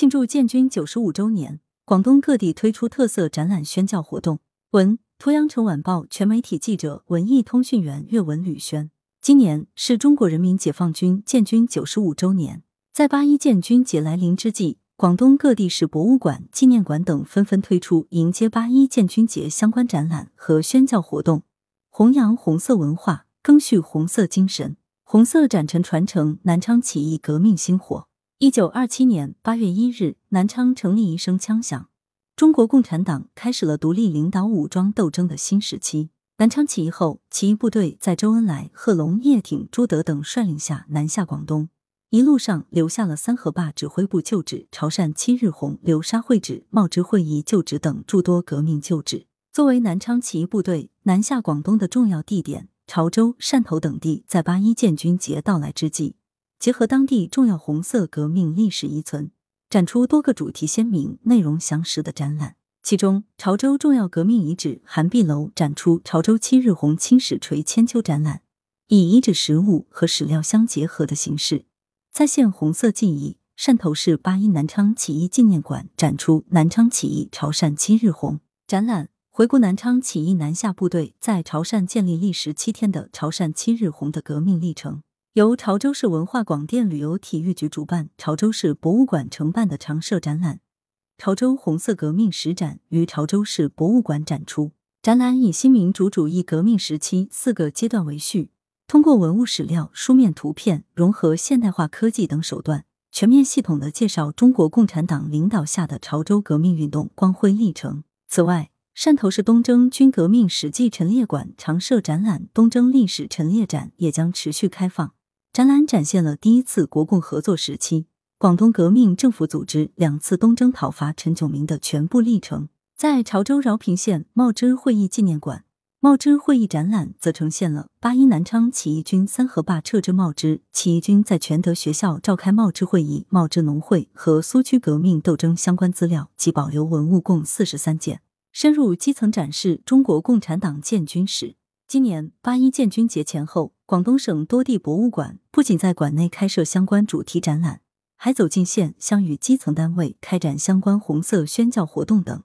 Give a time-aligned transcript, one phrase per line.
[0.00, 4.38] 庆祝建军九十五周年，广东各地推出特色展览宣教活动。
[4.70, 8.90] 文：图阳城晚报全媒体记者、文艺通讯员岳文吕轩。
[9.20, 12.62] 今年是中国人民解放军建军九十五周年，
[12.94, 21.42] 在八一建军节来临之际，广东各地市博物馆、纪念馆等纷纷推出迎接八一建军节相关展览和宣教活动，
[21.90, 24.78] 弘扬红色文化，赓续红色精神。
[25.04, 28.06] 红色展陈传承南昌起义革命星火。
[28.42, 31.90] 一九二七年八月一日，南昌成立一声枪响，
[32.34, 36.08] 中国共产党开始了独立领导武装斗争的新时期。
[36.38, 41.68] 南昌起义后，起义部队在周恩来、贺龙、叶挺、朱德等率领下南下广东，
[42.08, 49.26] 一路上留下了三河坝指挥部旧址、潮汕七日红、流沙会址、茂芝会议旧址等诸多革命旧址。
[49.52, 52.70] 作为南昌起义部队南下广东的重要地点。
[52.86, 56.16] 潮州、汕头等地在八一建军节到来之际，
[56.60, 59.30] 结合当地重要红色革命历史遗存，
[59.70, 62.56] 展出多个主题鲜明、内容详实的展览。
[62.82, 68.42] 其中，潮州重要革命遗址韩碧楼展出潮州七日红青史锤千秋展览，
[68.88, 71.64] 以遗址实物和史料相结合的形式，
[72.12, 73.38] 再现红色记忆。
[73.56, 79.08] 汕头市八一南昌起义纪念馆展出南昌起义潮汕七日红展览。
[79.30, 85.02] 回顾南昌起义南下部队在潮汕建立历时七天的潮汕七日红的革命历程，
[85.34, 90.58] 由潮州市文化广电旅游体育局主办，潮州市博物馆承办的常设展览——
[91.18, 94.72] 潮州红色革命史展于潮州市博物馆展出。
[95.00, 98.50] 展览以新民主主义革命时期四个阶段为序，
[98.88, 108.02] 通过文物史料、书面图片，融合现代化科技等手段，全面系统的介绍中国共产党领导下的潮州革命运动光辉历程。
[108.26, 115.12] 此外，汕头市东征军革命史迹陈列馆常设展览“东征历史陈列展”也将持续开放。
[115.60, 118.06] 展览展现了第一次国共合作时期
[118.38, 122.70] 广东革命政府组织两次东征讨伐陈炯明的全部历程。
[122.96, 125.66] 在潮州饶平县茂芝会议纪念馆，
[126.00, 138.22] 茂芝会议展览则呈现了八一南昌起义军三河坝撤至茂芝，起义军在全德学校召开茂芝会议、茂芝农会和苏区革命斗争相关资料及保留文物共四十三件。
[138.50, 141.56] 深入基层展示中国共产党建军史。
[141.90, 147.80] 今年八一建军节前后，广东省多地博物馆不仅在馆内开设相关主题展览，
[148.14, 152.44] 还走进县乡与基层单位开展相关红色宣教活动等，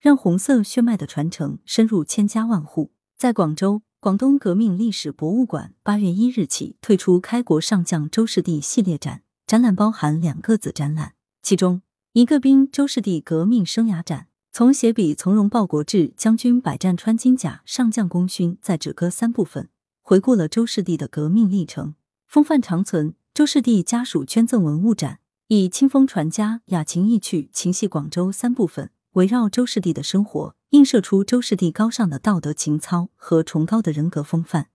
[0.00, 2.90] 让红色血脉的传承深入千家万户。
[3.16, 11.82] 在广州，广东革命历史博物馆八月一日起推出开国上将周士第系列展，展览包含两个子展览，其中
[12.14, 14.26] 一个兵周士第革命生涯展。
[14.60, 19.70] 从写笔从容报国志，将军百战穿金甲，上将功勋在止歌三部分，
[20.02, 21.94] 回顾了周士第的革命历程，
[22.26, 23.14] 风范长存。
[23.32, 34.66] 周士第家属捐赠文物展，以清风传家、雅情意趣、情系广州三部分，围绕周士第的生活，映射出周士第高尚的道德情操和崇高的人格风范，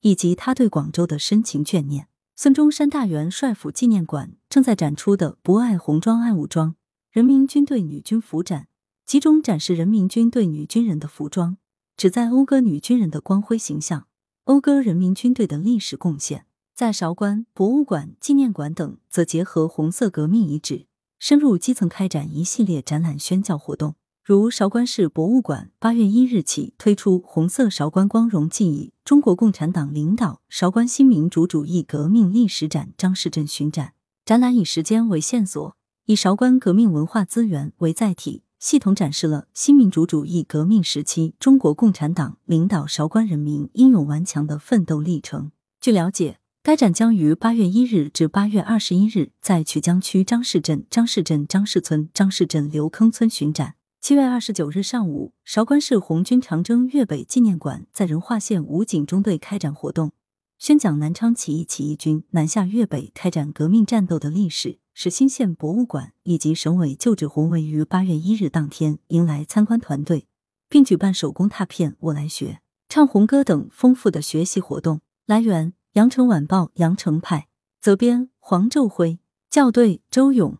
[0.00, 2.08] 以及他对广州的深情眷念。
[2.34, 6.74] 孙中山大元帅府纪念馆正在展出的“不爱红装爱武装”
[7.12, 8.66] 人民军队女军服展。
[9.08, 11.56] 集中展示人民军队女军人的服装，
[11.96, 14.06] 旨在讴歌女军人的光辉形象，
[14.44, 16.44] 讴歌人民军队的历史贡献。
[16.74, 20.84] 在韶关博物馆、纪念馆等，则结合红色革命遗址，
[21.18, 23.94] 深入基层开展一系列展览宣教活动。
[24.22, 33.94] 如韶关市博物馆八月一日起推出“红色韶关光荣记忆：中国共产党领导韶关新民主主义革命历史展”张士镇巡展。
[34.26, 35.74] 展览以时间为线索，
[36.04, 38.42] 以韶关革命文化资源为载体。
[38.58, 45.52] 系统展示了新民主主义革命时期中国共产党领导韶关人民英勇顽强的奋斗历程。
[45.80, 53.76] 据了解，该展将于八月一日至八月二十一日在曲江区张市镇张市镇张市村张市镇刘坑村巡展。
[54.00, 60.10] 七月二十九日上午，韶关市红军长征粤北纪念馆在仁化县武警中队开展活动，
[60.58, 64.78] 宣讲南昌起义起义军南下粤北开展革命战斗的历史。
[65.00, 70.26] 石新县博物馆以及省委旧址宏伟于八月一日当天迎来参观团队，
[70.68, 72.58] 并举办手工拓片、我来学、
[72.88, 75.00] 唱红歌等丰富的学习活动。
[75.24, 77.46] 来源：羊城晚报羊城派，
[77.80, 80.58] 责编：黄昼辉，校对：周勇。